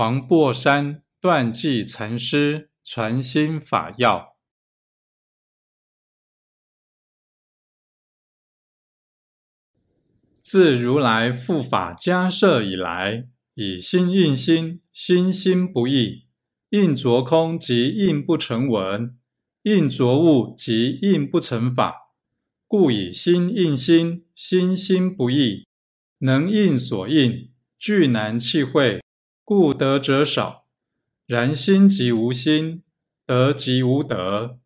[0.00, 4.34] 黄檗山断际禅师传心法要：
[10.40, 16.22] 自如来复法迦设以来，以心应心，心心不异；
[16.70, 19.18] 应着空即应不成文，
[19.64, 22.14] 应着物即应不成法。
[22.66, 25.66] 故以心应心，心心不异，
[26.20, 29.02] 能应所应，俱难弃会。
[29.50, 30.62] 故得者少，
[31.26, 32.84] 然心即无心，
[33.26, 34.60] 得即无得。